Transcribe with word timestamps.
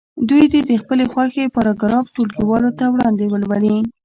دوی 0.29 0.43
دې 0.53 0.59
د 0.69 0.71
خپلې 0.81 1.05
خوښې 1.11 1.53
پاراګراف 1.55 2.05
ټولګیوالو 2.15 2.69
په 2.79 2.85
وړاندې 2.93 3.25
ولولي. 3.27 3.77